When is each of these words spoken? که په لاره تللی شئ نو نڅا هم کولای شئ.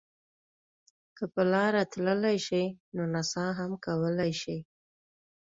که 1.17 1.23
په 1.33 1.41
لاره 1.51 1.81
تللی 1.91 2.37
شئ 2.45 2.65
نو 2.95 3.03
نڅا 3.13 3.45
هم 3.59 3.71
کولای 3.85 4.31
شئ. 4.41 4.59